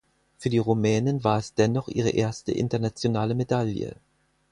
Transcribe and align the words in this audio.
Für 0.39 0.49
die 0.49 0.57
Rumänin 0.57 1.23
war 1.23 1.37
es 1.37 1.53
dennoch 1.53 1.87
ihre 1.87 2.09
erste 2.09 2.51
internationale 2.51 3.35
Medaille. 3.35 3.97